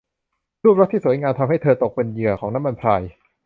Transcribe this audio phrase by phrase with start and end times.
[0.63, 3.01] รูปลักษณ์ที่สวยงามทำให้เธอตกเป็นเหยื่อของน้ำมันพราย